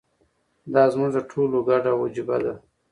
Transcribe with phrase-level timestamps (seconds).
[0.73, 2.53] دا زموږ د ټولو ګډه وجیبه ده.